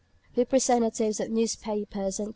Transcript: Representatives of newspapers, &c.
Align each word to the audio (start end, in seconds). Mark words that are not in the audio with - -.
Representatives 0.35 1.19
of 1.19 1.29
newspapers, 1.29 2.15
&c. 2.15 2.25